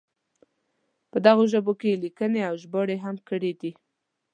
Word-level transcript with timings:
په 1.11 1.17
دغو 1.25 1.43
ژبو 1.53 1.73
کې 1.79 1.87
یې 1.91 2.01
لیکنې 2.03 2.41
او 2.49 2.55
ژباړې 2.63 2.97
هم 3.03 3.15
کړې 3.29 3.51
دي. 3.61 3.71